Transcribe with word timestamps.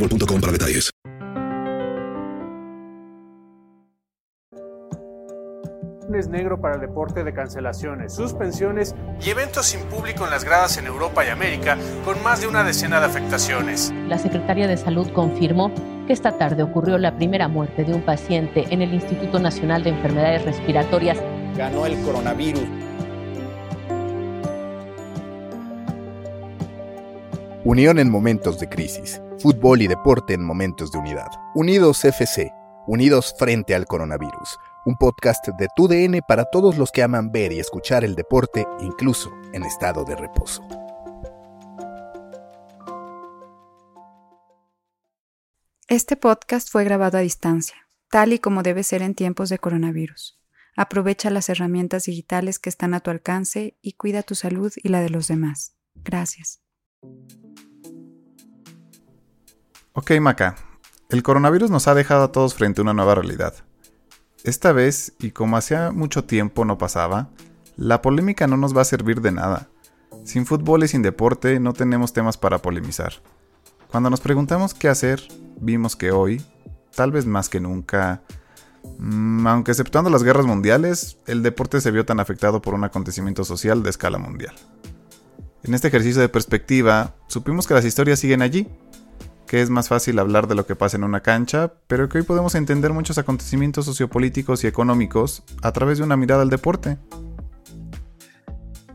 boostmobile.com 0.00 0.40
para 0.40 0.52
detalles. 0.52 0.90
Es 6.14 6.28
negro 6.28 6.60
para 6.60 6.74
el 6.74 6.80
deporte 6.80 7.22
de 7.24 7.32
cancelaciones, 7.32 8.14
suspensiones 8.14 8.94
y 9.24 9.30
eventos 9.30 9.66
sin 9.66 9.80
público 9.82 10.24
en 10.24 10.30
las 10.30 10.44
gradas 10.44 10.76
en 10.76 10.86
Europa 10.86 11.24
y 11.24 11.28
América, 11.28 11.78
con 12.04 12.22
más 12.22 12.40
de 12.40 12.48
una 12.48 12.64
decena 12.64 13.00
de 13.00 13.06
afectaciones. 13.06 13.90
La 14.08 14.18
Secretaría 14.18 14.66
de 14.66 14.76
Salud 14.76 15.08
confirmó 15.12 15.72
que 16.06 16.12
esta 16.12 16.36
tarde 16.36 16.64
ocurrió 16.64 16.98
la 16.98 17.16
primera 17.16 17.48
muerte 17.48 17.84
de 17.84 17.94
un 17.94 18.02
paciente 18.02 18.66
en 18.70 18.82
el 18.82 18.92
Instituto 18.92 19.38
Nacional 19.38 19.84
de 19.84 19.90
Enfermedades 19.90 20.44
Respiratorias. 20.44 21.18
Ganó 21.56 21.86
el 21.86 21.98
coronavirus. 22.02 22.89
Unión 27.70 28.00
en 28.00 28.10
momentos 28.10 28.58
de 28.58 28.68
crisis. 28.68 29.22
Fútbol 29.38 29.80
y 29.80 29.86
deporte 29.86 30.34
en 30.34 30.42
momentos 30.42 30.90
de 30.90 30.98
unidad. 30.98 31.28
Unidos 31.54 32.04
FC. 32.04 32.52
Unidos 32.88 33.32
frente 33.38 33.76
al 33.76 33.86
coronavirus. 33.86 34.58
Un 34.86 34.96
podcast 34.96 35.46
de 35.56 35.68
TUDN 35.76 36.18
para 36.26 36.46
todos 36.46 36.76
los 36.78 36.90
que 36.90 37.04
aman 37.04 37.30
ver 37.30 37.52
y 37.52 37.60
escuchar 37.60 38.02
el 38.02 38.16
deporte, 38.16 38.66
incluso 38.80 39.30
en 39.52 39.62
estado 39.62 40.04
de 40.04 40.16
reposo. 40.16 40.66
Este 45.86 46.16
podcast 46.16 46.70
fue 46.72 46.82
grabado 46.82 47.18
a 47.18 47.20
distancia, 47.20 47.76
tal 48.10 48.32
y 48.32 48.40
como 48.40 48.64
debe 48.64 48.82
ser 48.82 49.00
en 49.00 49.14
tiempos 49.14 49.48
de 49.48 49.60
coronavirus. 49.60 50.40
Aprovecha 50.76 51.30
las 51.30 51.48
herramientas 51.48 52.02
digitales 52.02 52.58
que 52.58 52.68
están 52.68 52.94
a 52.94 53.00
tu 53.00 53.12
alcance 53.12 53.78
y 53.80 53.92
cuida 53.92 54.24
tu 54.24 54.34
salud 54.34 54.72
y 54.74 54.88
la 54.88 55.00
de 55.02 55.10
los 55.10 55.28
demás. 55.28 55.76
Gracias. 55.94 56.60
Ok, 59.92 60.12
Maca. 60.20 60.54
El 61.08 61.24
coronavirus 61.24 61.68
nos 61.68 61.88
ha 61.88 61.96
dejado 61.96 62.22
a 62.22 62.30
todos 62.30 62.54
frente 62.54 62.80
a 62.80 62.84
una 62.84 62.94
nueva 62.94 63.16
realidad. 63.16 63.54
Esta 64.44 64.70
vez, 64.70 65.14
y 65.18 65.32
como 65.32 65.56
hacía 65.56 65.90
mucho 65.90 66.22
tiempo 66.22 66.64
no 66.64 66.78
pasaba, 66.78 67.30
la 67.76 68.00
polémica 68.00 68.46
no 68.46 68.56
nos 68.56 68.74
va 68.74 68.82
a 68.82 68.84
servir 68.84 69.20
de 69.20 69.32
nada. 69.32 69.68
Sin 70.22 70.46
fútbol 70.46 70.84
y 70.84 70.88
sin 70.88 71.02
deporte 71.02 71.58
no 71.58 71.72
tenemos 71.72 72.12
temas 72.12 72.38
para 72.38 72.58
polemizar. 72.58 73.14
Cuando 73.88 74.10
nos 74.10 74.20
preguntamos 74.20 74.74
qué 74.74 74.88
hacer, 74.88 75.26
vimos 75.60 75.96
que 75.96 76.12
hoy, 76.12 76.40
tal 76.94 77.10
vez 77.10 77.26
más 77.26 77.48
que 77.48 77.58
nunca, 77.58 78.22
mm, 78.98 79.44
aunque 79.44 79.72
exceptuando 79.72 80.08
las 80.08 80.22
guerras 80.22 80.46
mundiales, 80.46 81.18
el 81.26 81.42
deporte 81.42 81.80
se 81.80 81.90
vio 81.90 82.06
tan 82.06 82.20
afectado 82.20 82.62
por 82.62 82.74
un 82.74 82.84
acontecimiento 82.84 83.42
social 83.42 83.82
de 83.82 83.90
escala 83.90 84.18
mundial. 84.18 84.54
En 85.62 85.74
este 85.74 85.88
ejercicio 85.88 86.22
de 86.22 86.30
perspectiva, 86.30 87.14
supimos 87.26 87.66
que 87.66 87.74
las 87.74 87.84
historias 87.84 88.18
siguen 88.18 88.40
allí, 88.40 88.66
que 89.46 89.60
es 89.60 89.68
más 89.68 89.88
fácil 89.88 90.18
hablar 90.18 90.48
de 90.48 90.54
lo 90.54 90.64
que 90.64 90.74
pasa 90.74 90.96
en 90.96 91.04
una 91.04 91.20
cancha, 91.20 91.74
pero 91.86 92.08
que 92.08 92.18
hoy 92.18 92.24
podemos 92.24 92.54
entender 92.54 92.94
muchos 92.94 93.18
acontecimientos 93.18 93.84
sociopolíticos 93.84 94.64
y 94.64 94.68
económicos 94.68 95.42
a 95.62 95.72
través 95.72 95.98
de 95.98 96.04
una 96.04 96.16
mirada 96.16 96.42
al 96.42 96.48
deporte. 96.48 96.96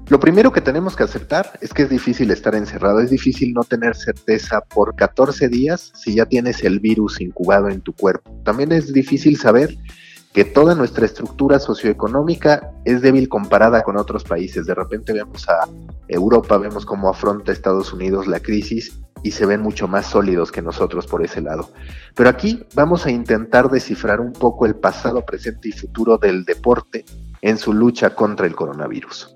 Lo 0.07 0.19
primero 0.19 0.51
que 0.51 0.61
tenemos 0.61 0.95
que 0.95 1.03
aceptar 1.03 1.51
es 1.61 1.71
que 1.71 1.83
es 1.83 1.89
difícil 1.89 2.31
estar 2.31 2.55
encerrado, 2.55 2.99
es 2.99 3.11
difícil 3.11 3.53
no 3.53 3.63
tener 3.63 3.95
certeza 3.95 4.61
por 4.61 4.95
14 4.95 5.47
días 5.49 5.91
si 5.93 6.15
ya 6.15 6.25
tienes 6.25 6.63
el 6.63 6.79
virus 6.79 7.21
incubado 7.21 7.69
en 7.69 7.81
tu 7.81 7.93
cuerpo. 7.93 8.41
También 8.43 8.71
es 8.71 8.91
difícil 8.91 9.37
saber 9.37 9.77
que 10.35 10.43
toda 10.43 10.75
nuestra 10.75 11.05
estructura 11.05 11.59
socioeconómica 11.59 12.73
es 12.83 13.01
débil 13.01 13.29
comparada 13.29 13.83
con 13.83 13.95
otros 13.95 14.25
países. 14.25 14.65
De 14.65 14.75
repente 14.75 15.13
vemos 15.13 15.47
a 15.47 15.65
Europa, 16.09 16.57
vemos 16.57 16.85
cómo 16.85 17.09
afronta 17.09 17.53
Estados 17.53 17.93
Unidos 17.93 18.27
la 18.27 18.41
crisis 18.41 18.99
y 19.23 19.31
se 19.31 19.45
ven 19.45 19.61
mucho 19.61 19.87
más 19.87 20.07
sólidos 20.07 20.51
que 20.51 20.61
nosotros 20.61 21.07
por 21.07 21.23
ese 21.23 21.39
lado. 21.39 21.69
Pero 22.15 22.29
aquí 22.29 22.67
vamos 22.75 23.05
a 23.05 23.11
intentar 23.11 23.69
descifrar 23.69 24.19
un 24.19 24.33
poco 24.33 24.65
el 24.65 24.75
pasado, 24.75 25.25
presente 25.25 25.69
y 25.69 25.71
futuro 25.71 26.17
del 26.17 26.43
deporte 26.43 27.05
en 27.41 27.57
su 27.57 27.71
lucha 27.71 28.13
contra 28.13 28.45
el 28.45 28.55
coronavirus. 28.55 29.34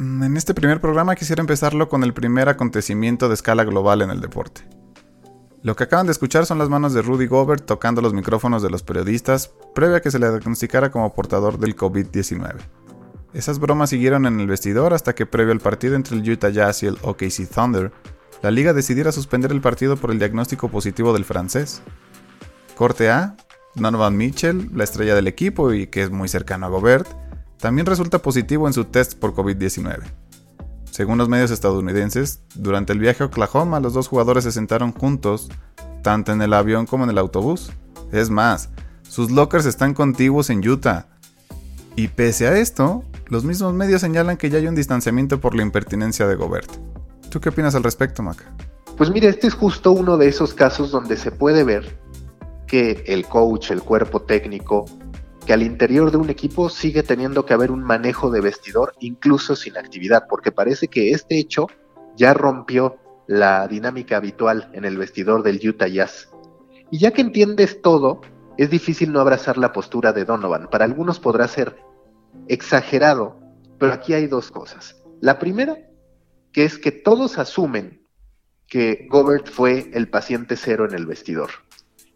En 0.00 0.34
este 0.34 0.54
primer 0.54 0.80
programa 0.80 1.14
quisiera 1.14 1.42
empezarlo 1.42 1.90
con 1.90 2.04
el 2.04 2.14
primer 2.14 2.48
acontecimiento 2.48 3.28
de 3.28 3.34
escala 3.34 3.64
global 3.64 4.00
en 4.00 4.08
el 4.08 4.22
deporte. 4.22 4.62
Lo 5.62 5.76
que 5.76 5.84
acaban 5.84 6.06
de 6.06 6.12
escuchar 6.12 6.46
son 6.46 6.56
las 6.56 6.70
manos 6.70 6.94
de 6.94 7.02
Rudy 7.02 7.26
Gobert 7.26 7.66
tocando 7.66 8.00
los 8.00 8.14
micrófonos 8.14 8.62
de 8.62 8.70
los 8.70 8.82
periodistas 8.82 9.52
previa 9.74 9.98
a 9.98 10.00
que 10.00 10.10
se 10.10 10.18
le 10.18 10.30
diagnosticara 10.30 10.90
como 10.90 11.12
portador 11.12 11.58
del 11.58 11.76
COVID-19. 11.76 12.54
Esas 13.34 13.58
bromas 13.58 13.90
siguieron 13.90 14.24
en 14.24 14.40
el 14.40 14.46
vestidor 14.46 14.94
hasta 14.94 15.14
que 15.14 15.26
previo 15.26 15.52
al 15.52 15.60
partido 15.60 15.96
entre 15.96 16.16
el 16.16 16.30
Utah 16.30 16.48
Jazz 16.48 16.82
y 16.82 16.86
el 16.86 16.96
OKC 17.02 17.46
Thunder, 17.54 17.92
la 18.40 18.50
liga 18.50 18.72
decidiera 18.72 19.12
suspender 19.12 19.52
el 19.52 19.60
partido 19.60 19.98
por 19.98 20.12
el 20.12 20.18
diagnóstico 20.18 20.70
positivo 20.70 21.12
del 21.12 21.26
francés. 21.26 21.82
Corte 22.74 23.10
A, 23.10 23.36
Donovan 23.74 24.16
Mitchell, 24.16 24.70
la 24.72 24.84
estrella 24.84 25.14
del 25.14 25.28
equipo 25.28 25.74
y 25.74 25.88
que 25.88 26.02
es 26.02 26.10
muy 26.10 26.28
cercano 26.28 26.64
a 26.64 26.70
Gobert, 26.70 27.06
también 27.60 27.86
resulta 27.86 28.20
positivo 28.20 28.66
en 28.66 28.72
su 28.72 28.86
test 28.86 29.14
por 29.18 29.34
COVID-19. 29.34 30.00
Según 30.90 31.18
los 31.18 31.28
medios 31.28 31.50
estadounidenses, 31.50 32.42
durante 32.54 32.92
el 32.92 32.98
viaje 32.98 33.22
a 33.22 33.26
Oklahoma 33.26 33.80
los 33.80 33.92
dos 33.92 34.08
jugadores 34.08 34.44
se 34.44 34.52
sentaron 34.52 34.92
juntos, 34.92 35.48
tanto 36.02 36.32
en 36.32 36.42
el 36.42 36.52
avión 36.54 36.86
como 36.86 37.04
en 37.04 37.10
el 37.10 37.18
autobús. 37.18 37.70
Es 38.12 38.30
más, 38.30 38.70
sus 39.02 39.30
lockers 39.30 39.66
están 39.66 39.94
contiguos 39.94 40.50
en 40.50 40.66
Utah, 40.66 41.06
Y 41.96 42.08
pese 42.08 42.46
a 42.46 42.56
esto, 42.56 43.04
los 43.26 43.44
mismos 43.44 43.74
medios 43.74 44.00
señalan 44.00 44.36
que 44.36 44.48
ya 44.48 44.58
hay 44.58 44.66
un 44.66 44.74
distanciamiento 44.74 45.40
por 45.40 45.54
la 45.54 45.62
impertinencia 45.62 46.26
de 46.26 46.36
Gobert. 46.36 46.70
¿Tú 47.30 47.40
qué 47.40 47.50
opinas 47.50 47.74
al 47.74 47.82
respecto, 47.82 48.22
Maca? 48.22 48.54
Pues 48.96 49.10
mira, 49.10 49.28
este 49.28 49.48
es 49.48 49.54
justo 49.54 49.92
uno 49.92 50.16
de 50.16 50.28
esos 50.28 50.54
casos 50.54 50.90
donde 50.90 51.16
se 51.16 51.30
puede 51.30 51.64
ver 51.64 51.98
que 52.66 53.02
el 53.06 53.26
coach, 53.26 53.70
el 53.70 53.82
cuerpo 53.82 54.22
técnico, 54.22 54.86
que 55.46 55.52
al 55.52 55.62
interior 55.62 56.10
de 56.10 56.18
un 56.18 56.30
equipo 56.30 56.68
sigue 56.68 57.02
teniendo 57.02 57.44
que 57.44 57.54
haber 57.54 57.70
un 57.70 57.82
manejo 57.82 58.30
de 58.30 58.40
vestidor 58.40 58.94
incluso 59.00 59.56
sin 59.56 59.76
actividad, 59.76 60.24
porque 60.28 60.52
parece 60.52 60.88
que 60.88 61.10
este 61.12 61.38
hecho 61.38 61.66
ya 62.16 62.34
rompió 62.34 62.98
la 63.26 63.66
dinámica 63.68 64.16
habitual 64.16 64.70
en 64.72 64.84
el 64.84 64.98
vestidor 64.98 65.42
del 65.42 65.60
Utah 65.66 65.88
Jazz. 65.88 66.30
Y 66.90 66.98
ya 66.98 67.12
que 67.12 67.20
entiendes 67.20 67.80
todo, 67.80 68.20
es 68.58 68.70
difícil 68.70 69.12
no 69.12 69.20
abrazar 69.20 69.56
la 69.56 69.72
postura 69.72 70.12
de 70.12 70.24
Donovan. 70.24 70.68
Para 70.68 70.84
algunos 70.84 71.20
podrá 71.20 71.46
ser 71.48 71.76
exagerado, 72.48 73.38
pero 73.78 73.92
aquí 73.92 74.12
hay 74.12 74.26
dos 74.26 74.50
cosas. 74.50 75.00
La 75.20 75.38
primera, 75.38 75.78
que 76.52 76.64
es 76.64 76.78
que 76.78 76.90
todos 76.90 77.38
asumen 77.38 78.06
que 78.66 79.06
Gobert 79.10 79.48
fue 79.48 79.90
el 79.94 80.08
paciente 80.08 80.56
cero 80.56 80.86
en 80.88 80.94
el 80.94 81.06
vestidor. 81.06 81.50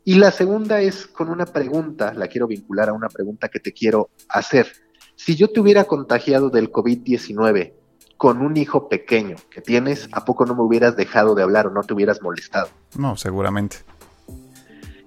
Y 0.06 0.16
la 0.16 0.30
segunda 0.30 0.82
es 0.82 1.06
con 1.06 1.30
una 1.30 1.46
pregunta, 1.46 2.12
la 2.12 2.28
quiero 2.28 2.46
vincular 2.46 2.90
a 2.90 2.92
una 2.92 3.08
pregunta 3.08 3.48
que 3.48 3.58
te 3.58 3.72
quiero 3.72 4.10
hacer. 4.28 4.70
Si 5.16 5.34
yo 5.34 5.48
te 5.48 5.60
hubiera 5.60 5.84
contagiado 5.84 6.50
del 6.50 6.70
COVID-19 6.70 7.72
con 8.18 8.42
un 8.42 8.58
hijo 8.58 8.90
pequeño 8.90 9.36
que 9.48 9.62
tienes, 9.62 10.10
¿a 10.12 10.26
poco 10.26 10.44
no 10.44 10.54
me 10.54 10.60
hubieras 10.60 10.94
dejado 10.94 11.34
de 11.34 11.42
hablar 11.42 11.68
o 11.68 11.70
no 11.70 11.82
te 11.82 11.94
hubieras 11.94 12.20
molestado? 12.20 12.68
No, 12.98 13.16
seguramente. 13.16 13.78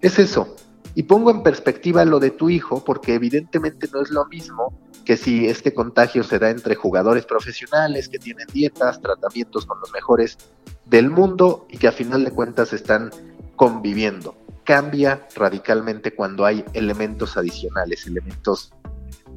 Es 0.01 0.17
eso. 0.17 0.55
Y 0.95 1.03
pongo 1.03 1.29
en 1.29 1.44
perspectiva 1.44 2.03
lo 2.03 2.19
de 2.19 2.31
tu 2.31 2.49
hijo, 2.49 2.83
porque 2.83 3.13
evidentemente 3.13 3.88
no 3.94 4.01
es 4.01 4.09
lo 4.09 4.25
mismo 4.25 4.79
que 5.05 5.15
si 5.15 5.45
este 5.45 5.75
contagio 5.75 6.23
se 6.23 6.39
da 6.39 6.49
entre 6.49 6.73
jugadores 6.73 7.27
profesionales 7.27 8.09
que 8.09 8.17
tienen 8.17 8.47
dietas, 8.51 8.99
tratamientos 8.99 9.67
con 9.67 9.79
los 9.79 9.91
mejores 9.91 10.39
del 10.85 11.11
mundo 11.11 11.67
y 11.69 11.77
que 11.77 11.88
a 11.88 11.91
final 11.91 12.23
de 12.23 12.31
cuentas 12.31 12.73
están 12.73 13.11
conviviendo 13.55 14.35
cambia 14.68 15.25
radicalmente 15.34 16.14
cuando 16.14 16.46
hay 16.46 16.66
elementos 16.74 17.38
adicionales, 17.38 18.06
elementos 18.06 18.74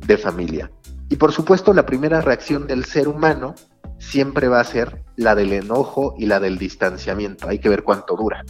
de 0.04 0.18
familia. 0.18 0.72
Y 1.08 1.16
por 1.16 1.30
supuesto 1.30 1.72
la 1.72 1.86
primera 1.86 2.20
reacción 2.20 2.66
del 2.66 2.84
ser 2.84 3.06
humano 3.06 3.54
siempre 4.00 4.48
va 4.48 4.58
a 4.58 4.64
ser 4.64 5.04
la 5.14 5.36
del 5.36 5.52
enojo 5.52 6.16
y 6.18 6.26
la 6.26 6.40
del 6.40 6.58
distanciamiento. 6.58 7.48
Hay 7.48 7.60
que 7.60 7.68
ver 7.68 7.84
cuánto 7.84 8.16
dura. 8.16 8.44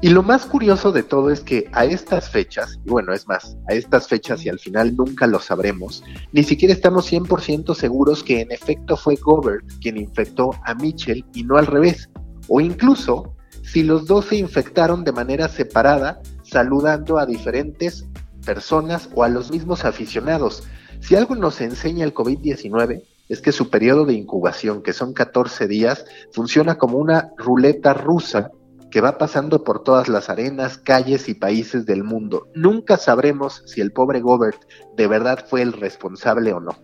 Y 0.00 0.08
lo 0.08 0.22
más 0.22 0.46
curioso 0.46 0.90
de 0.90 1.02
todo 1.02 1.30
es 1.30 1.40
que 1.40 1.68
a 1.72 1.84
estas 1.84 2.30
fechas, 2.30 2.78
y 2.86 2.88
bueno, 2.88 3.12
es 3.12 3.28
más, 3.28 3.58
a 3.68 3.74
estas 3.74 4.08
fechas 4.08 4.42
y 4.46 4.48
al 4.48 4.58
final 4.58 4.96
nunca 4.96 5.26
lo 5.26 5.38
sabremos, 5.38 6.02
ni 6.32 6.44
siquiera 6.44 6.72
estamos 6.72 7.12
100% 7.12 7.74
seguros 7.74 8.22
que 8.22 8.40
en 8.40 8.52
efecto 8.52 8.96
fue 8.96 9.16
Gobert 9.16 9.66
quien 9.82 9.98
infectó 9.98 10.52
a 10.64 10.74
Mitchell 10.74 11.26
y 11.34 11.44
no 11.44 11.58
al 11.58 11.66
revés. 11.66 12.08
O 12.48 12.60
incluso 12.62 13.35
si 13.66 13.82
los 13.82 14.06
dos 14.06 14.26
se 14.26 14.36
infectaron 14.36 15.04
de 15.04 15.12
manera 15.12 15.48
separada, 15.48 16.20
saludando 16.42 17.18
a 17.18 17.26
diferentes 17.26 18.06
personas 18.44 19.10
o 19.14 19.24
a 19.24 19.28
los 19.28 19.50
mismos 19.50 19.84
aficionados. 19.84 20.62
Si 21.00 21.16
algo 21.16 21.34
nos 21.34 21.60
enseña 21.60 22.04
el 22.04 22.14
COVID-19 22.14 23.02
es 23.28 23.40
que 23.40 23.50
su 23.50 23.68
periodo 23.68 24.06
de 24.06 24.14
incubación, 24.14 24.82
que 24.82 24.92
son 24.92 25.12
14 25.12 25.66
días, 25.66 26.04
funciona 26.32 26.78
como 26.78 26.98
una 26.98 27.32
ruleta 27.36 27.92
rusa 27.92 28.50
que 28.90 29.00
va 29.00 29.18
pasando 29.18 29.64
por 29.64 29.82
todas 29.82 30.08
las 30.08 30.30
arenas, 30.30 30.78
calles 30.78 31.28
y 31.28 31.34
países 31.34 31.86
del 31.86 32.04
mundo. 32.04 32.46
Nunca 32.54 32.96
sabremos 32.96 33.64
si 33.66 33.80
el 33.80 33.92
pobre 33.92 34.20
Gobert 34.20 34.62
de 34.96 35.08
verdad 35.08 35.44
fue 35.50 35.62
el 35.62 35.72
responsable 35.72 36.52
o 36.52 36.60
no. 36.60 36.76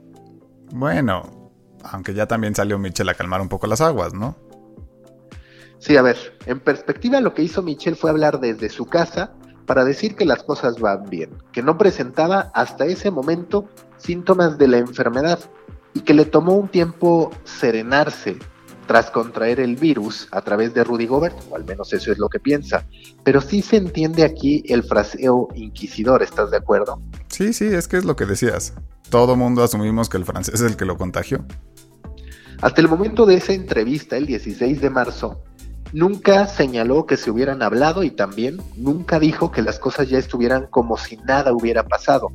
Bueno, 0.72 1.52
aunque 1.84 2.12
ya 2.12 2.26
también 2.26 2.56
salió 2.56 2.76
Mitchell 2.78 3.08
a 3.08 3.14
calmar 3.14 3.40
un 3.40 3.48
poco 3.48 3.68
las 3.68 3.80
aguas, 3.80 4.12
¿no? 4.12 4.36
Sí, 5.82 5.96
a 5.96 6.02
ver, 6.02 6.38
en 6.46 6.60
perspectiva 6.60 7.20
lo 7.20 7.34
que 7.34 7.42
hizo 7.42 7.60
Michelle 7.60 7.96
fue 7.96 8.10
hablar 8.10 8.38
desde 8.38 8.68
su 8.68 8.86
casa 8.86 9.32
para 9.66 9.84
decir 9.84 10.14
que 10.14 10.24
las 10.24 10.44
cosas 10.44 10.78
van 10.78 11.10
bien, 11.10 11.30
que 11.50 11.60
no 11.60 11.76
presentaba 11.76 12.52
hasta 12.54 12.84
ese 12.84 13.10
momento 13.10 13.68
síntomas 13.96 14.58
de 14.58 14.68
la 14.68 14.78
enfermedad 14.78 15.40
y 15.92 16.02
que 16.02 16.14
le 16.14 16.24
tomó 16.24 16.54
un 16.54 16.68
tiempo 16.68 17.32
serenarse 17.42 18.36
tras 18.86 19.10
contraer 19.10 19.58
el 19.58 19.74
virus 19.74 20.28
a 20.30 20.42
través 20.42 20.72
de 20.72 20.84
Rudy 20.84 21.06
Gobert, 21.06 21.36
o 21.50 21.56
al 21.56 21.64
menos 21.64 21.92
eso 21.92 22.12
es 22.12 22.18
lo 22.18 22.28
que 22.28 22.38
piensa. 22.38 22.86
Pero 23.24 23.40
sí 23.40 23.60
se 23.60 23.76
entiende 23.76 24.22
aquí 24.22 24.62
el 24.68 24.84
fraseo 24.84 25.48
inquisidor, 25.56 26.22
¿estás 26.22 26.52
de 26.52 26.58
acuerdo? 26.58 27.02
Sí, 27.26 27.52
sí, 27.52 27.66
es 27.66 27.88
que 27.88 27.96
es 27.96 28.04
lo 28.04 28.14
que 28.14 28.26
decías. 28.26 28.74
Todo 29.10 29.34
mundo 29.34 29.64
asumimos 29.64 30.08
que 30.08 30.16
el 30.16 30.24
francés 30.24 30.54
es 30.54 30.60
el 30.60 30.76
que 30.76 30.84
lo 30.84 30.96
contagió. 30.96 31.44
Hasta 32.62 32.80
el 32.80 32.88
momento 32.88 33.26
de 33.26 33.34
esa 33.34 33.52
entrevista, 33.52 34.16
el 34.16 34.26
16 34.26 34.80
de 34.80 34.88
marzo, 34.88 35.42
nunca 35.92 36.46
señaló 36.46 37.06
que 37.06 37.16
se 37.16 37.30
hubieran 37.30 37.62
hablado 37.62 38.02
y 38.02 38.10
también 38.10 38.60
nunca 38.76 39.18
dijo 39.18 39.50
que 39.52 39.62
las 39.62 39.78
cosas 39.78 40.08
ya 40.08 40.18
estuvieran 40.18 40.66
como 40.66 40.96
si 40.96 41.16
nada 41.18 41.52
hubiera 41.52 41.84
pasado. 41.84 42.28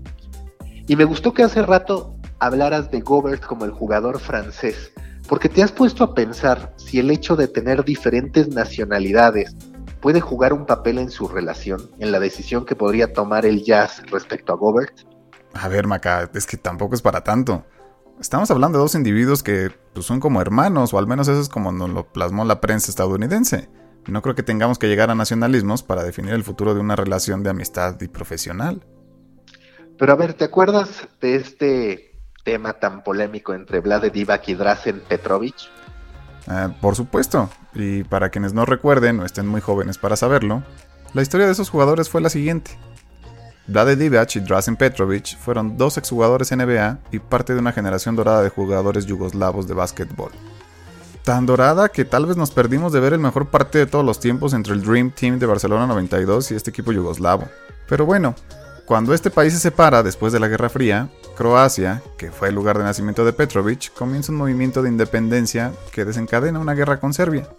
Y 0.87 0.95
me 0.95 1.03
gustó 1.03 1.33
que 1.33 1.43
hace 1.43 1.61
rato 1.61 2.15
hablaras 2.39 2.91
de 2.91 3.01
Gobert 3.01 3.43
como 3.43 3.65
el 3.65 3.71
jugador 3.71 4.19
francés, 4.19 4.91
porque 5.27 5.49
te 5.49 5.63
has 5.63 5.71
puesto 5.71 6.03
a 6.03 6.13
pensar 6.13 6.73
si 6.77 6.99
el 6.99 7.11
hecho 7.11 7.35
de 7.35 7.47
tener 7.47 7.83
diferentes 7.83 8.47
nacionalidades 8.49 9.55
puede 9.99 10.21
jugar 10.21 10.53
un 10.53 10.65
papel 10.65 10.99
en 10.99 11.09
su 11.09 11.27
relación, 11.27 11.89
en 11.99 12.11
la 12.11 12.19
decisión 12.19 12.65
que 12.65 12.75
podría 12.75 13.11
tomar 13.11 13.45
el 13.45 13.63
Jazz 13.63 14.03
respecto 14.09 14.53
a 14.53 14.55
Gobert. 14.55 14.93
A 15.53 15.67
ver, 15.67 15.87
Maca, 15.87 16.29
es 16.33 16.45
que 16.45 16.57
tampoco 16.57 16.95
es 16.95 17.01
para 17.01 17.23
tanto. 17.23 17.65
Estamos 18.19 18.49
hablando 18.49 18.79
de 18.79 18.83
dos 18.83 18.95
individuos 18.95 19.43
que 19.43 19.71
pues, 19.93 20.05
son 20.05 20.19
como 20.19 20.41
hermanos, 20.41 20.93
o 20.93 20.97
al 20.97 21.05
menos 21.05 21.27
eso 21.27 21.39
es 21.39 21.49
como 21.49 21.71
nos 21.71 21.89
lo 21.89 22.11
plasmó 22.11 22.45
la 22.45 22.59
prensa 22.59 22.89
estadounidense. 22.89 23.69
No 24.07 24.21
creo 24.21 24.35
que 24.35 24.43
tengamos 24.43 24.79
que 24.79 24.87
llegar 24.87 25.11
a 25.11 25.15
nacionalismos 25.15 25.83
para 25.83 26.03
definir 26.03 26.33
el 26.33 26.43
futuro 26.43 26.73
de 26.73 26.79
una 26.79 26.95
relación 26.95 27.43
de 27.43 27.51
amistad 27.51 27.99
y 28.01 28.07
profesional. 28.07 28.85
Pero 29.99 30.13
a 30.13 30.15
ver, 30.15 30.33
¿te 30.33 30.45
acuerdas 30.45 31.07
de 31.21 31.35
este 31.35 32.19
tema 32.43 32.73
tan 32.73 33.03
polémico 33.03 33.53
entre 33.53 33.81
Vlade 33.81 34.09
Divac 34.09 34.47
y 34.47 34.55
Drazen 34.55 35.01
Petrovic? 35.07 35.55
Eh, 36.49 36.69
por 36.81 36.95
supuesto, 36.95 37.49
y 37.75 38.03
para 38.03 38.29
quienes 38.29 38.53
no 38.53 38.65
recuerden 38.65 39.19
o 39.19 39.25
estén 39.25 39.47
muy 39.47 39.61
jóvenes 39.61 39.97
para 39.97 40.15
saberlo, 40.15 40.63
la 41.13 41.21
historia 41.21 41.45
de 41.45 41.51
esos 41.51 41.69
jugadores 41.69 42.09
fue 42.09 42.21
la 42.21 42.29
siguiente. 42.29 42.71
Vlade 43.67 43.97
Divac 43.97 44.33
y 44.37 44.39
Drazen 44.39 44.77
Petrovic 44.77 45.37
fueron 45.37 45.77
dos 45.77 45.97
exjugadores 45.97 46.55
NBA 46.55 46.99
y 47.11 47.19
parte 47.19 47.53
de 47.53 47.59
una 47.59 47.73
generación 47.73 48.15
dorada 48.15 48.41
de 48.41 48.49
jugadores 48.49 49.05
yugoslavos 49.05 49.67
de 49.67 49.73
básquetbol. 49.73 50.31
Tan 51.23 51.45
dorada 51.45 51.89
que 51.89 52.05
tal 52.05 52.25
vez 52.25 52.37
nos 52.37 52.51
perdimos 52.51 52.93
de 52.93 53.01
ver 53.01 53.11
el 53.11 53.19
mejor 53.19 53.47
parte 53.47 53.77
de 53.79 53.85
todos 53.85 54.05
los 54.05 54.21
tiempos 54.21 54.53
entre 54.53 54.73
el 54.73 54.81
Dream 54.81 55.11
Team 55.11 55.37
de 55.37 55.45
Barcelona 55.45 55.85
92 55.85 56.51
y 56.51 56.55
este 56.55 56.69
equipo 56.69 56.93
yugoslavo. 56.93 57.49
Pero 57.89 58.05
bueno, 58.05 58.35
cuando 58.85 59.13
este 59.13 59.29
país 59.29 59.51
se 59.51 59.59
separa 59.59 60.01
después 60.01 60.31
de 60.31 60.39
la 60.39 60.47
Guerra 60.47 60.69
Fría, 60.69 61.09
Croacia, 61.35 62.01
que 62.17 62.31
fue 62.31 62.47
el 62.47 62.55
lugar 62.55 62.77
de 62.77 62.85
nacimiento 62.85 63.25
de 63.25 63.33
Petrovic, 63.33 63.93
comienza 63.93 64.31
un 64.31 64.37
movimiento 64.37 64.81
de 64.81 64.87
independencia 64.87 65.73
que 65.91 66.05
desencadena 66.05 66.59
una 66.59 66.73
guerra 66.73 67.01
con 67.01 67.13
Serbia, 67.13 67.49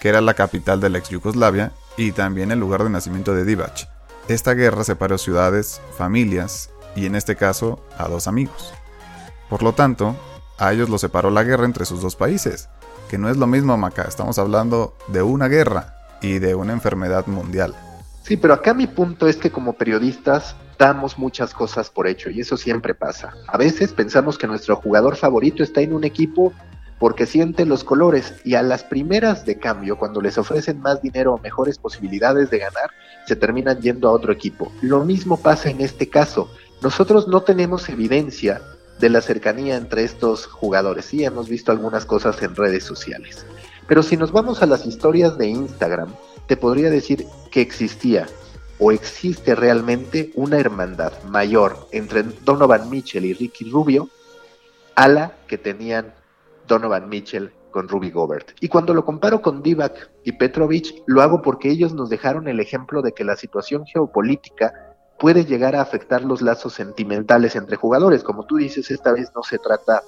que 0.00 0.08
era 0.08 0.20
la 0.20 0.34
capital 0.34 0.80
de 0.80 0.90
la 0.90 0.98
ex 0.98 1.10
Yugoslavia 1.10 1.70
y 1.96 2.10
también 2.10 2.50
el 2.50 2.58
lugar 2.58 2.82
de 2.82 2.90
nacimiento 2.90 3.32
de 3.32 3.44
Divac. 3.44 3.91
Esta 4.28 4.54
guerra 4.54 4.84
separó 4.84 5.18
ciudades, 5.18 5.80
familias 5.96 6.70
y 6.94 7.06
en 7.06 7.16
este 7.16 7.36
caso 7.36 7.84
a 7.98 8.08
dos 8.08 8.28
amigos. 8.28 8.72
Por 9.48 9.62
lo 9.62 9.72
tanto, 9.72 10.16
a 10.58 10.72
ellos 10.72 10.88
los 10.88 11.00
separó 11.00 11.30
la 11.30 11.42
guerra 11.42 11.64
entre 11.64 11.84
sus 11.84 12.00
dos 12.00 12.14
países, 12.14 12.68
que 13.10 13.18
no 13.18 13.28
es 13.28 13.36
lo 13.36 13.46
mismo, 13.46 13.76
Maca, 13.76 14.02
estamos 14.02 14.38
hablando 14.38 14.96
de 15.08 15.22
una 15.22 15.48
guerra 15.48 15.96
y 16.22 16.38
de 16.38 16.54
una 16.54 16.72
enfermedad 16.72 17.26
mundial. 17.26 17.74
Sí, 18.22 18.36
pero 18.36 18.54
acá 18.54 18.72
mi 18.72 18.86
punto 18.86 19.26
es 19.26 19.36
que 19.36 19.50
como 19.50 19.72
periodistas 19.72 20.54
damos 20.78 21.18
muchas 21.18 21.52
cosas 21.52 21.90
por 21.90 22.06
hecho 22.06 22.30
y 22.30 22.40
eso 22.40 22.56
siempre 22.56 22.94
pasa. 22.94 23.34
A 23.48 23.58
veces 23.58 23.92
pensamos 23.92 24.38
que 24.38 24.46
nuestro 24.46 24.76
jugador 24.76 25.16
favorito 25.16 25.64
está 25.64 25.80
en 25.80 25.92
un 25.92 26.04
equipo 26.04 26.52
porque 27.02 27.26
siente 27.26 27.66
los 27.66 27.82
colores 27.82 28.34
y 28.44 28.54
a 28.54 28.62
las 28.62 28.84
primeras 28.84 29.44
de 29.44 29.58
cambio, 29.58 29.98
cuando 29.98 30.20
les 30.20 30.38
ofrecen 30.38 30.78
más 30.78 31.02
dinero 31.02 31.34
o 31.34 31.38
mejores 31.38 31.76
posibilidades 31.76 32.48
de 32.48 32.60
ganar, 32.60 32.92
se 33.26 33.34
terminan 33.34 33.80
yendo 33.80 34.08
a 34.08 34.12
otro 34.12 34.32
equipo. 34.32 34.70
Lo 34.82 35.04
mismo 35.04 35.36
pasa 35.36 35.68
en 35.68 35.80
este 35.80 36.08
caso. 36.08 36.48
Nosotros 36.80 37.26
no 37.26 37.42
tenemos 37.42 37.88
evidencia 37.88 38.62
de 39.00 39.10
la 39.10 39.20
cercanía 39.20 39.74
entre 39.74 40.04
estos 40.04 40.46
jugadores. 40.46 41.06
Sí, 41.06 41.24
hemos 41.24 41.48
visto 41.48 41.72
algunas 41.72 42.04
cosas 42.04 42.40
en 42.40 42.54
redes 42.54 42.84
sociales. 42.84 43.44
Pero 43.88 44.04
si 44.04 44.16
nos 44.16 44.30
vamos 44.30 44.62
a 44.62 44.66
las 44.66 44.86
historias 44.86 45.36
de 45.36 45.48
Instagram, 45.48 46.14
te 46.46 46.56
podría 46.56 46.88
decir 46.88 47.26
que 47.50 47.62
existía 47.62 48.28
o 48.78 48.92
existe 48.92 49.56
realmente 49.56 50.30
una 50.36 50.60
hermandad 50.60 51.20
mayor 51.24 51.88
entre 51.90 52.22
Donovan 52.22 52.88
Mitchell 52.88 53.24
y 53.24 53.34
Ricky 53.34 53.68
Rubio 53.68 54.08
a 54.94 55.08
la 55.08 55.32
que 55.48 55.58
tenían 55.58 56.14
Donovan 56.72 57.06
Mitchell 57.06 57.52
con 57.70 57.86
Ruby 57.86 58.10
Gobert. 58.10 58.52
Y 58.60 58.68
cuando 58.68 58.94
lo 58.94 59.04
comparo 59.04 59.42
con 59.42 59.62
Divac 59.62 60.10
y 60.24 60.32
Petrovic, 60.32 61.02
lo 61.06 61.20
hago 61.20 61.42
porque 61.42 61.68
ellos 61.68 61.92
nos 61.92 62.08
dejaron 62.08 62.48
el 62.48 62.60
ejemplo 62.60 63.02
de 63.02 63.12
que 63.12 63.24
la 63.24 63.36
situación 63.36 63.84
geopolítica 63.84 64.72
puede 65.18 65.44
llegar 65.44 65.76
a 65.76 65.82
afectar 65.82 66.24
los 66.24 66.40
lazos 66.40 66.72
sentimentales 66.72 67.56
entre 67.56 67.76
jugadores. 67.76 68.24
Como 68.24 68.46
tú 68.46 68.56
dices, 68.56 68.90
esta 68.90 69.12
vez 69.12 69.30
no 69.36 69.42
se 69.42 69.58
trata 69.58 70.02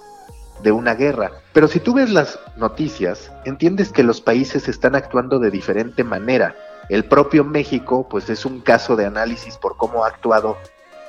de 0.62 0.72
una 0.72 0.94
guerra. 0.94 1.32
Pero 1.52 1.68
si 1.68 1.80
tú 1.80 1.92
ves 1.92 2.10
las 2.10 2.38
noticias, 2.56 3.30
entiendes 3.44 3.92
que 3.92 4.02
los 4.02 4.22
países 4.22 4.66
están 4.66 4.94
actuando 4.94 5.38
de 5.38 5.50
diferente 5.50 6.02
manera. 6.02 6.56
El 6.88 7.04
propio 7.04 7.44
México, 7.44 8.08
pues 8.08 8.30
es 8.30 8.46
un 8.46 8.60
caso 8.60 8.96
de 8.96 9.04
análisis 9.04 9.58
por 9.58 9.76
cómo 9.76 10.04
ha 10.04 10.08
actuado 10.08 10.56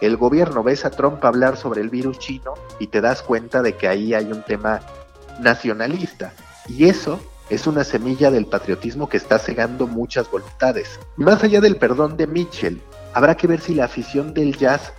el 0.01 0.17
gobierno. 0.17 0.63
Ves 0.63 0.83
a 0.83 0.89
Trump 0.89 1.23
hablar 1.23 1.55
sobre 1.55 1.79
el 1.79 1.89
virus 1.89 2.19
chino 2.19 2.55
y 2.79 2.87
te 2.87 2.99
das 2.99 3.21
cuenta 3.21 3.61
de 3.61 3.77
que 3.77 3.87
ahí 3.87 4.13
hay 4.13 4.29
un 4.29 4.43
tema 4.43 4.81
nacionalista. 5.39 6.33
Y 6.67 6.85
eso 6.85 7.19
es 7.49 7.67
una 7.67 7.83
semilla 7.83 8.31
del 8.31 8.47
patriotismo 8.47 9.07
que 9.07 9.17
está 9.17 9.37
cegando 9.39 9.87
muchas 9.87 10.29
voluntades. 10.29 10.99
Más 11.15 11.43
allá 11.43 11.61
del 11.61 11.77
perdón 11.77 12.17
de 12.17 12.27
Mitchell, 12.27 12.81
habrá 13.13 13.35
que 13.35 13.47
ver 13.47 13.61
si 13.61 13.75
la 13.75 13.85
afición 13.85 14.33
del 14.33 14.57
jazz 14.57 14.93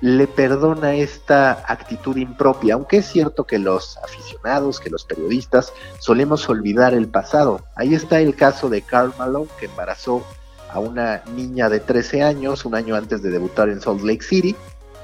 le 0.00 0.26
perdona 0.26 0.96
esta 0.96 1.62
actitud 1.68 2.16
impropia, 2.16 2.74
aunque 2.74 2.98
es 2.98 3.06
cierto 3.06 3.44
que 3.44 3.60
los 3.60 3.96
aficionados, 3.98 4.80
que 4.80 4.90
los 4.90 5.04
periodistas 5.04 5.72
solemos 6.00 6.48
olvidar 6.48 6.92
el 6.92 7.06
pasado. 7.06 7.64
Ahí 7.76 7.94
está 7.94 8.18
el 8.18 8.34
caso 8.34 8.68
de 8.68 8.82
Carl 8.82 9.14
Malone, 9.16 9.48
que 9.60 9.66
embarazó 9.66 10.24
a 10.72 10.80
una 10.80 11.22
niña 11.36 11.68
de 11.68 11.78
13 11.78 12.24
años 12.24 12.64
un 12.64 12.74
año 12.74 12.96
antes 12.96 13.22
de 13.22 13.30
debutar 13.30 13.68
en 13.68 13.80
Salt 13.80 14.02
Lake 14.02 14.24
City 14.24 14.56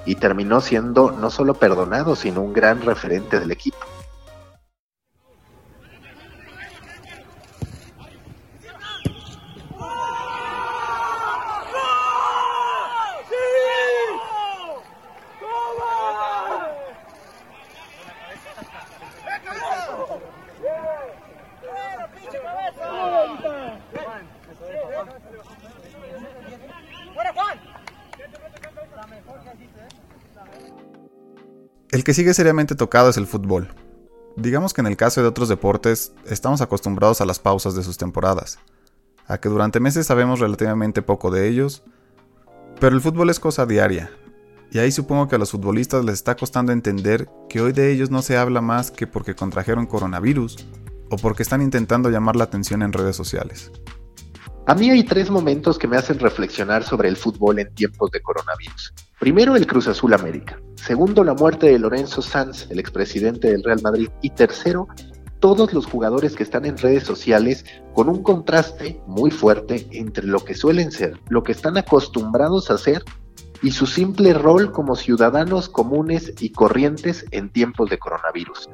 y 0.04 0.16
terminó 0.16 0.61
siendo 0.61 1.12
no 1.12 1.30
solo 1.30 1.54
perdonado, 1.54 2.16
sino 2.16 2.40
un 2.40 2.52
gran 2.52 2.83
referente 2.83 3.38
del 3.38 3.52
equipo. 3.52 3.78
Que 32.08 32.14
sigue 32.14 32.32
seriamente 32.32 32.74
tocado 32.74 33.10
es 33.10 33.18
el 33.18 33.26
fútbol. 33.26 33.68
Digamos 34.34 34.72
que 34.72 34.80
en 34.80 34.86
el 34.86 34.96
caso 34.96 35.20
de 35.20 35.28
otros 35.28 35.50
deportes 35.50 36.14
estamos 36.24 36.62
acostumbrados 36.62 37.20
a 37.20 37.26
las 37.26 37.38
pausas 37.38 37.74
de 37.74 37.82
sus 37.82 37.98
temporadas, 37.98 38.58
a 39.26 39.36
que 39.36 39.50
durante 39.50 39.78
meses 39.78 40.06
sabemos 40.06 40.40
relativamente 40.40 41.02
poco 41.02 41.30
de 41.30 41.46
ellos, 41.50 41.82
pero 42.80 42.96
el 42.96 43.02
fútbol 43.02 43.28
es 43.28 43.38
cosa 43.38 43.66
diaria, 43.66 44.10
y 44.72 44.78
ahí 44.78 44.90
supongo 44.90 45.28
que 45.28 45.34
a 45.34 45.38
los 45.38 45.50
futbolistas 45.50 46.02
les 46.02 46.14
está 46.14 46.34
costando 46.34 46.72
entender 46.72 47.28
que 47.46 47.60
hoy 47.60 47.72
de 47.72 47.92
ellos 47.92 48.10
no 48.10 48.22
se 48.22 48.38
habla 48.38 48.62
más 48.62 48.90
que 48.90 49.06
porque 49.06 49.34
contrajeron 49.34 49.84
coronavirus 49.84 50.66
o 51.10 51.16
porque 51.18 51.42
están 51.42 51.60
intentando 51.60 52.08
llamar 52.08 52.36
la 52.36 52.44
atención 52.44 52.80
en 52.80 52.94
redes 52.94 53.16
sociales. 53.16 53.70
A 54.66 54.74
mí 54.74 54.88
hay 54.88 55.04
tres 55.04 55.28
momentos 55.28 55.78
que 55.78 55.86
me 55.86 55.98
hacen 55.98 56.18
reflexionar 56.18 56.84
sobre 56.84 57.10
el 57.10 57.18
fútbol 57.18 57.58
en 57.58 57.74
tiempos 57.74 58.10
de 58.12 58.22
coronavirus. 58.22 58.94
Primero, 59.20 59.56
el 59.56 59.66
Cruz 59.66 59.88
Azul 59.88 60.14
América. 60.14 60.58
Segundo, 60.85 61.25
la 61.25 61.35
muerte 61.35 61.66
de 61.66 61.78
Lorenzo 61.78 62.23
Sanz, 62.23 62.70
el 62.70 62.78
expresidente 62.78 63.50
del 63.50 63.62
Real 63.62 63.82
Madrid. 63.82 64.08
Y 64.23 64.30
tercero, 64.30 64.88
todos 65.40 65.75
los 65.75 65.87
jugadores 65.87 66.35
que 66.35 66.42
están 66.42 66.64
en 66.64 66.78
redes 66.78 67.04
sociales 67.04 67.64
con 67.94 68.08
un 68.08 68.23
contraste 68.23 69.00
muy 69.06 69.30
fuerte 69.30 69.87
entre 69.92 70.26
lo 70.26 70.44
que 70.44 70.54
suelen 70.54 70.90
ser, 70.90 71.20
lo 71.28 71.42
que 71.42 71.52
están 71.52 71.76
acostumbrados 71.76 72.70
a 72.70 72.75
hacer 72.75 73.02
y 73.61 73.73
su 73.73 73.87
simple 73.87 74.32
rol 74.32 74.73
como 74.73 74.97
ciudadanos 74.97 75.68
comunes 75.68 76.32
y 76.40 76.52
corrientes 76.52 77.26
en 77.32 77.50
tiempos 77.50 77.90
de 77.90 77.99
coronavirus. 77.99 78.70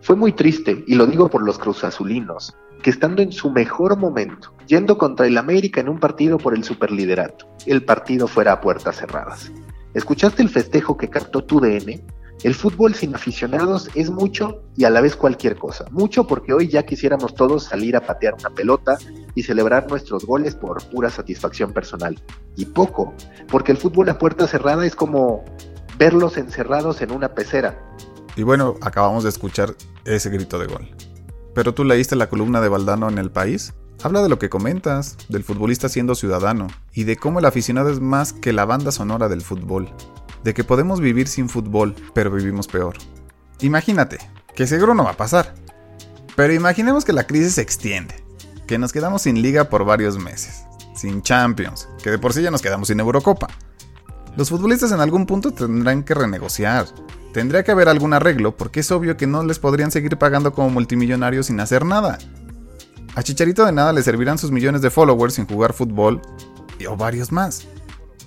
Fue 0.00 0.16
muy 0.16 0.32
triste, 0.32 0.82
y 0.86 0.94
lo 0.94 1.06
digo 1.06 1.28
por 1.28 1.42
los 1.42 1.58
cruzazulinos, 1.58 2.56
que 2.82 2.90
estando 2.90 3.20
en 3.20 3.30
su 3.30 3.50
mejor 3.50 3.98
momento, 3.98 4.54
yendo 4.66 4.96
contra 4.96 5.26
el 5.26 5.36
América 5.36 5.80
en 5.82 5.90
un 5.90 6.00
partido 6.00 6.38
por 6.38 6.54
el 6.54 6.64
superliderato, 6.64 7.46
el 7.66 7.84
partido 7.84 8.26
fuera 8.26 8.52
a 8.52 8.60
puertas 8.60 8.96
cerradas. 8.96 9.52
¿Escuchaste 9.94 10.42
el 10.42 10.48
festejo 10.48 10.96
que 10.96 11.08
captó 11.08 11.42
tu 11.42 11.60
DN? 11.60 12.04
El 12.42 12.54
fútbol 12.54 12.94
sin 12.94 13.14
aficionados 13.14 13.90
es 13.94 14.08
mucho 14.08 14.62
y 14.76 14.84
a 14.84 14.90
la 14.90 15.02
vez 15.02 15.14
cualquier 15.14 15.56
cosa. 15.56 15.84
Mucho 15.90 16.26
porque 16.26 16.54
hoy 16.54 16.68
ya 16.68 16.84
quisiéramos 16.84 17.34
todos 17.34 17.64
salir 17.64 17.96
a 17.96 18.00
patear 18.00 18.34
una 18.34 18.48
pelota 18.50 18.96
y 19.34 19.42
celebrar 19.42 19.90
nuestros 19.90 20.24
goles 20.24 20.54
por 20.54 20.82
pura 20.88 21.10
satisfacción 21.10 21.72
personal. 21.72 22.18
Y 22.56 22.64
poco, 22.64 23.12
porque 23.50 23.72
el 23.72 23.78
fútbol 23.78 24.08
a 24.08 24.18
puerta 24.18 24.46
cerrada 24.46 24.86
es 24.86 24.94
como 24.94 25.44
verlos 25.98 26.38
encerrados 26.38 27.02
en 27.02 27.10
una 27.10 27.34
pecera. 27.34 27.78
Y 28.36 28.42
bueno, 28.42 28.76
acabamos 28.80 29.24
de 29.24 29.28
escuchar 29.28 29.74
ese 30.06 30.30
grito 30.30 30.58
de 30.58 30.66
gol. 30.66 30.88
Pero 31.54 31.74
tú 31.74 31.84
leíste 31.84 32.16
la 32.16 32.28
columna 32.28 32.62
de 32.62 32.68
Valdano 32.68 33.08
en 33.08 33.18
El 33.18 33.30
País. 33.30 33.74
Habla 34.02 34.22
de 34.22 34.28
lo 34.28 34.38
que 34.38 34.48
comentas, 34.48 35.16
del 35.28 35.44
futbolista 35.44 35.88
siendo 35.88 36.14
ciudadano, 36.14 36.68
y 36.94 37.04
de 37.04 37.16
cómo 37.16 37.38
el 37.38 37.44
aficionado 37.44 37.90
es 37.90 38.00
más 38.00 38.32
que 38.32 38.52
la 38.52 38.64
banda 38.64 38.92
sonora 38.92 39.28
del 39.28 39.42
fútbol. 39.42 39.92
De 40.42 40.54
que 40.54 40.64
podemos 40.64 41.00
vivir 41.00 41.28
sin 41.28 41.48
fútbol, 41.48 41.94
pero 42.14 42.30
vivimos 42.30 42.66
peor. 42.66 42.96
Imagínate, 43.60 44.18
que 44.54 44.66
seguro 44.66 44.94
no 44.94 45.04
va 45.04 45.10
a 45.10 45.16
pasar. 45.16 45.54
Pero 46.34 46.54
imaginemos 46.54 47.04
que 47.04 47.12
la 47.12 47.26
crisis 47.26 47.54
se 47.54 47.62
extiende, 47.62 48.14
que 48.66 48.78
nos 48.78 48.92
quedamos 48.92 49.22
sin 49.22 49.42
liga 49.42 49.68
por 49.68 49.84
varios 49.84 50.18
meses, 50.18 50.64
sin 50.94 51.20
Champions, 51.22 51.88
que 52.02 52.10
de 52.10 52.18
por 52.18 52.32
sí 52.32 52.40
ya 52.40 52.50
nos 52.50 52.62
quedamos 52.62 52.88
sin 52.88 53.00
Eurocopa. 53.00 53.48
Los 54.36 54.48
futbolistas 54.48 54.92
en 54.92 55.00
algún 55.00 55.26
punto 55.26 55.52
tendrán 55.52 56.04
que 56.04 56.14
renegociar, 56.14 56.86
Tendría 57.32 57.62
que 57.62 57.70
haber 57.70 57.88
algún 57.88 58.12
arreglo 58.12 58.56
porque 58.56 58.80
es 58.80 58.90
obvio 58.90 59.16
que 59.16 59.28
no 59.28 59.44
les 59.44 59.60
podrían 59.60 59.92
seguir 59.92 60.16
pagando 60.16 60.52
como 60.52 60.70
multimillonarios 60.70 61.46
sin 61.46 61.60
hacer 61.60 61.84
nada. 61.84 62.18
A 63.14 63.22
Chicharito 63.22 63.64
de 63.64 63.72
nada 63.72 63.92
le 63.92 64.02
servirán 64.02 64.38
sus 64.38 64.50
millones 64.50 64.82
de 64.82 64.90
followers 64.90 65.34
sin 65.34 65.46
jugar 65.46 65.72
fútbol 65.72 66.20
y, 66.78 66.86
o 66.86 66.96
varios 66.96 67.32
más. 67.32 67.66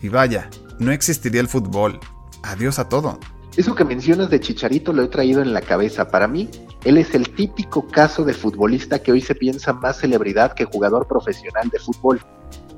Y 0.01 0.09
vaya, 0.09 0.49
no 0.79 0.91
existiría 0.91 1.41
el 1.41 1.47
fútbol. 1.47 1.99
Adiós 2.43 2.79
a 2.79 2.89
todo. 2.89 3.19
Eso 3.55 3.75
que 3.75 3.85
mencionas 3.85 4.29
de 4.29 4.39
Chicharito 4.39 4.91
lo 4.91 5.03
he 5.03 5.07
traído 5.07 5.41
en 5.41 5.53
la 5.53 5.61
cabeza. 5.61 6.09
Para 6.09 6.27
mí, 6.27 6.49
él 6.83 6.97
es 6.97 7.13
el 7.15 7.29
típico 7.29 7.87
caso 7.87 8.25
de 8.25 8.33
futbolista 8.33 8.99
que 8.99 9.11
hoy 9.11 9.21
se 9.21 9.35
piensa 9.35 9.73
más 9.73 9.99
celebridad 9.99 10.53
que 10.53 10.65
jugador 10.65 11.07
profesional 11.07 11.69
de 11.69 11.79
fútbol. 11.79 12.21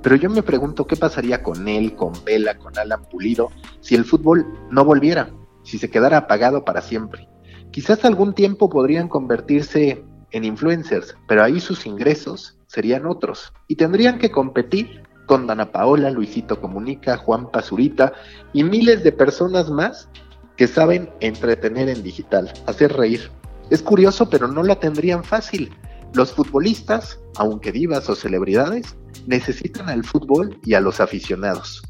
Pero 0.04 0.16
yo 0.16 0.30
me 0.30 0.44
pregunto 0.44 0.86
qué 0.86 0.96
pasaría 0.96 1.42
con 1.42 1.68
él, 1.68 1.96
con 1.96 2.14
Vela, 2.24 2.58
con 2.58 2.78
Alan 2.78 3.06
Pulido, 3.10 3.52
si 3.82 3.96
el 3.96 4.06
fútbol 4.06 4.46
no 4.70 4.86
volviera 4.86 5.32
si 5.66 5.80
se 5.80 5.90
quedara 5.90 6.18
apagado 6.18 6.64
para 6.64 6.82
siempre. 6.82 7.28
Quizás 7.72 8.06
algún 8.06 8.34
tiempo 8.34 8.70
podrían 8.70 9.10
convertirse 9.10 10.06
en 10.36 10.44
influencers, 10.44 11.16
pero 11.30 11.44
ahí 11.44 11.62
sus 11.62 11.86
ingresos 11.86 12.58
serían 12.68 13.06
otros 13.06 13.54
y 13.70 13.78
tendrían 13.78 14.20
que 14.20 14.32
competir 14.32 15.02
con 15.28 15.48
Dana 15.48 15.72
Paola, 15.72 16.12
Luisito 16.12 16.60
Comunica, 16.60 17.16
Juan 17.16 17.50
Pazurita 17.50 18.12
y 18.52 18.66
miles 18.66 19.02
de 19.02 19.14
personas 19.14 19.70
más 19.70 20.10
que 20.58 20.68
saben 20.68 21.10
entretener 21.22 21.88
en 21.88 22.04
digital, 22.04 22.52
hacer 22.68 22.92
reír. 22.92 23.32
Es 23.70 23.82
curioso, 23.82 24.30
pero 24.30 24.50
no 24.50 24.62
la 24.62 24.76
tendrían 24.76 25.24
fácil. 25.24 25.74
Los 26.14 26.34
futbolistas, 26.34 27.18
aunque 27.38 27.72
divas 27.72 28.10
o 28.10 28.16
celebridades, 28.16 28.98
necesitan 29.28 29.88
al 29.88 30.04
fútbol 30.04 30.60
y 30.66 30.74
a 30.74 30.82
los 30.82 31.00
aficionados. 31.00 31.82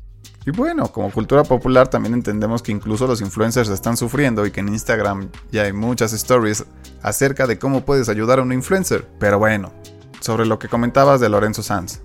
Y 0.46 0.52
bueno, 0.52 0.92
como 0.92 1.12
cultura 1.12 1.44
popular 1.44 1.88
también 1.88 2.14
entendemos 2.14 2.62
que 2.62 2.72
incluso 2.72 3.08
los 3.08 3.22
influencers 3.22 3.70
están 3.70 3.98
sufriendo 3.98 4.46
y 4.46 4.52
que 4.52 4.60
en 4.60 4.70
Instagram 4.70 5.30
ya 5.52 5.64
hay 5.64 5.74
muchas 5.74 6.14
stories 6.14 6.66
acerca 7.02 7.48
de 7.48 7.58
cómo 7.58 7.84
puedes 7.84 8.10
ayudar 8.10 8.38
a 8.38 8.44
un 8.44 8.54
influencer. 8.54 9.08
Pero 9.20 9.40
bueno, 9.40 9.72
sobre 10.20 10.46
lo 10.46 10.60
que 10.60 10.68
comentabas 10.68 11.20
de 11.20 11.30
Lorenzo 11.30 11.64
Sanz. 11.64 12.02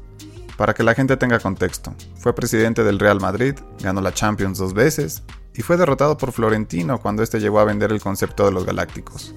Para 0.57 0.75
que 0.75 0.83
la 0.83 0.95
gente 0.95 1.17
tenga 1.17 1.39
contexto, 1.39 1.95
fue 2.17 2.35
presidente 2.35 2.83
del 2.83 2.99
Real 2.99 3.21
Madrid, 3.21 3.55
ganó 3.81 4.01
la 4.01 4.13
Champions 4.13 4.59
dos 4.59 4.75
veces 4.75 5.23
y 5.55 5.63
fue 5.63 5.77
derrotado 5.77 6.17
por 6.17 6.33
Florentino 6.33 6.99
cuando 7.01 7.23
este 7.23 7.41
llegó 7.41 7.61
a 7.61 7.65
vender 7.65 7.93
el 7.93 8.01
concepto 8.01 8.45
de 8.47 8.53
los 8.53 8.65
galácticos. 8.65 9.35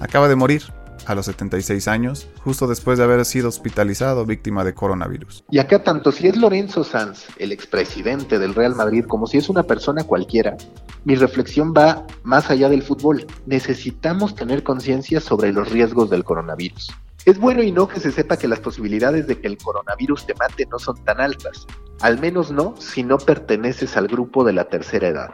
Acaba 0.00 0.28
de 0.28 0.36
morir 0.36 0.64
a 1.06 1.14
los 1.14 1.26
76 1.26 1.88
años, 1.88 2.28
justo 2.44 2.66
después 2.66 2.98
de 2.98 3.04
haber 3.04 3.24
sido 3.24 3.48
hospitalizado 3.48 4.24
víctima 4.26 4.64
de 4.64 4.74
coronavirus. 4.74 5.44
Y 5.50 5.58
acá 5.58 5.82
tanto 5.82 6.12
si 6.12 6.28
es 6.28 6.36
Lorenzo 6.36 6.84
Sanz, 6.84 7.26
el 7.38 7.52
expresidente 7.52 8.38
del 8.38 8.54
Real 8.54 8.74
Madrid, 8.74 9.04
como 9.06 9.26
si 9.26 9.38
es 9.38 9.48
una 9.48 9.62
persona 9.62 10.04
cualquiera, 10.04 10.56
mi 11.04 11.14
reflexión 11.14 11.72
va 11.76 12.06
más 12.22 12.50
allá 12.50 12.68
del 12.68 12.82
fútbol. 12.82 13.26
Necesitamos 13.46 14.34
tener 14.34 14.62
conciencia 14.62 15.20
sobre 15.20 15.52
los 15.52 15.70
riesgos 15.70 16.10
del 16.10 16.24
coronavirus. 16.24 16.90
Es 17.26 17.38
bueno 17.38 17.62
y 17.62 17.70
no 17.70 17.86
que 17.86 18.00
se 18.00 18.12
sepa 18.12 18.38
que 18.38 18.48
las 18.48 18.60
posibilidades 18.60 19.26
de 19.26 19.38
que 19.38 19.46
el 19.46 19.58
coronavirus 19.58 20.26
te 20.26 20.34
mate 20.34 20.66
no 20.70 20.78
son 20.78 20.96
tan 21.04 21.20
altas, 21.20 21.66
al 22.00 22.18
menos 22.18 22.50
no 22.50 22.74
si 22.78 23.02
no 23.02 23.18
perteneces 23.18 23.96
al 23.96 24.08
grupo 24.08 24.42
de 24.42 24.54
la 24.54 24.64
tercera 24.70 25.08
edad. 25.08 25.30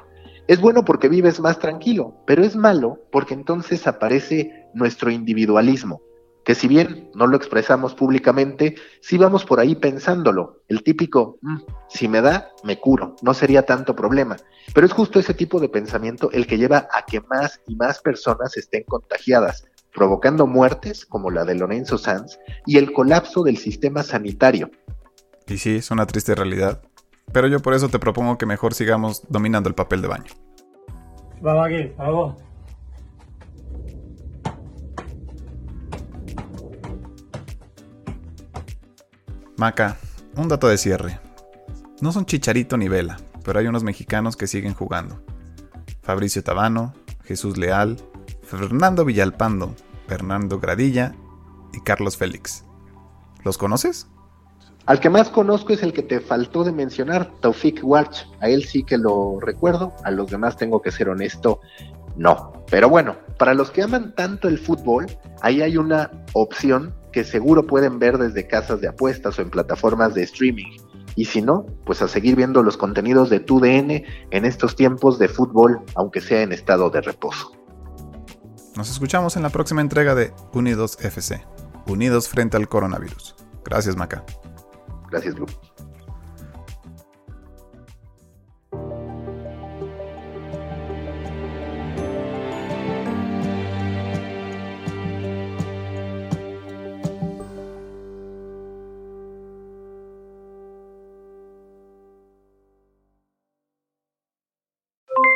Es 0.48 0.60
bueno 0.60 0.84
porque 0.84 1.08
vives 1.08 1.40
más 1.40 1.58
tranquilo, 1.58 2.14
pero 2.26 2.44
es 2.44 2.54
malo 2.54 3.00
porque 3.10 3.34
entonces 3.34 3.86
aparece 3.86 4.65
nuestro 4.76 5.10
individualismo. 5.10 6.02
que 6.44 6.54
si 6.54 6.68
bien 6.68 7.10
no 7.12 7.26
lo 7.26 7.36
expresamos 7.36 7.96
públicamente, 7.96 8.76
sí 9.00 9.18
vamos 9.18 9.44
por 9.44 9.58
ahí 9.58 9.74
pensándolo. 9.74 10.60
El 10.68 10.84
típico, 10.84 11.38
mm, 11.42 11.56
si 11.88 12.06
me 12.06 12.20
da, 12.20 12.52
me 12.62 12.78
curo, 12.78 13.16
no 13.20 13.34
sería 13.34 13.66
tanto 13.66 13.96
problema. 13.96 14.36
Pero 14.72 14.86
es 14.86 14.92
justo 14.92 15.18
ese 15.18 15.34
tipo 15.34 15.58
de 15.58 15.68
pensamiento 15.68 16.30
el 16.30 16.46
que 16.46 16.56
lleva 16.56 16.86
a 16.92 17.02
que 17.04 17.20
más 17.22 17.60
y 17.66 17.74
más 17.74 18.00
personas 18.00 18.56
estén 18.56 18.84
contagiadas, 18.84 19.66
provocando 19.92 20.46
muertes 20.46 21.04
como 21.04 21.32
la 21.32 21.44
de 21.44 21.56
Lorenzo 21.56 21.98
Sanz 21.98 22.38
y 22.64 22.78
el 22.78 22.92
colapso 22.92 23.42
del 23.42 23.56
sistema 23.56 24.04
sanitario. 24.04 24.70
Y 25.48 25.58
sí, 25.58 25.78
es 25.78 25.90
una 25.90 26.06
triste 26.06 26.36
realidad. 26.36 26.80
Pero 27.32 27.48
yo 27.48 27.58
por 27.58 27.74
eso 27.74 27.88
te 27.88 27.98
propongo 27.98 28.38
que 28.38 28.46
mejor 28.46 28.72
sigamos 28.72 29.24
dominando 29.28 29.68
el 29.68 29.74
papel 29.74 30.00
de 30.00 30.06
baño. 30.06 30.32
Vamos 31.40 31.66
aquí, 31.66 31.92
vamos. 31.98 32.45
Maca, 39.58 39.96
un 40.36 40.48
dato 40.48 40.68
de 40.68 40.76
cierre. 40.76 41.18
No 42.02 42.12
son 42.12 42.26
Chicharito 42.26 42.76
ni 42.76 42.88
Vela, 42.88 43.16
pero 43.42 43.58
hay 43.58 43.66
unos 43.66 43.84
mexicanos 43.84 44.36
que 44.36 44.46
siguen 44.46 44.74
jugando. 44.74 45.22
Fabricio 46.02 46.44
Tabano, 46.44 46.92
Jesús 47.24 47.56
Leal, 47.56 47.96
Fernando 48.42 49.06
Villalpando, 49.06 49.74
Fernando 50.08 50.60
Gradilla 50.60 51.14
y 51.72 51.80
Carlos 51.80 52.18
Félix. 52.18 52.64
¿Los 53.44 53.56
conoces? 53.56 54.08
Al 54.84 55.00
que 55.00 55.08
más 55.08 55.30
conozco 55.30 55.72
es 55.72 55.82
el 55.82 55.94
que 55.94 56.02
te 56.02 56.20
faltó 56.20 56.62
de 56.62 56.72
mencionar, 56.72 57.32
Taufik 57.40 57.80
Warch. 57.82 58.28
A 58.40 58.50
él 58.50 58.62
sí 58.62 58.82
que 58.82 58.98
lo 58.98 59.40
recuerdo, 59.40 59.94
a 60.04 60.10
los 60.10 60.30
demás 60.30 60.58
tengo 60.58 60.82
que 60.82 60.92
ser 60.92 61.08
honesto, 61.08 61.60
no. 62.14 62.52
Pero 62.70 62.90
bueno, 62.90 63.16
para 63.38 63.54
los 63.54 63.70
que 63.70 63.82
aman 63.82 64.14
tanto 64.14 64.48
el 64.48 64.58
fútbol, 64.58 65.06
ahí 65.40 65.62
hay 65.62 65.78
una 65.78 66.10
opción 66.34 66.94
que 67.16 67.24
seguro 67.24 67.66
pueden 67.66 67.98
ver 67.98 68.18
desde 68.18 68.46
casas 68.46 68.82
de 68.82 68.88
apuestas 68.88 69.38
o 69.38 69.40
en 69.40 69.48
plataformas 69.48 70.12
de 70.12 70.22
streaming. 70.22 70.76
Y 71.14 71.24
si 71.24 71.40
no, 71.40 71.64
pues 71.86 72.02
a 72.02 72.08
seguir 72.08 72.36
viendo 72.36 72.62
los 72.62 72.76
contenidos 72.76 73.30
de 73.30 73.40
TUDN 73.40 74.04
en 74.30 74.44
estos 74.44 74.76
tiempos 74.76 75.18
de 75.18 75.26
fútbol, 75.26 75.80
aunque 75.94 76.20
sea 76.20 76.42
en 76.42 76.52
estado 76.52 76.90
de 76.90 77.00
reposo. 77.00 77.52
Nos 78.76 78.90
escuchamos 78.90 79.34
en 79.38 79.44
la 79.44 79.48
próxima 79.48 79.80
entrega 79.80 80.14
de 80.14 80.34
Unidos 80.52 80.98
FC, 81.00 81.42
Unidos 81.86 82.28
frente 82.28 82.58
al 82.58 82.68
coronavirus. 82.68 83.34
Gracias, 83.64 83.96
Maca. 83.96 84.22
Gracias, 85.10 85.34
Blue. 85.36 85.46